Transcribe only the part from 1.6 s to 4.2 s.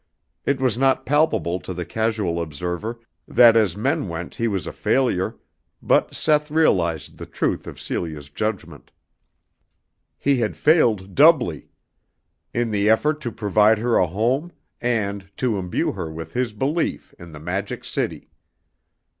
the casual observer that as men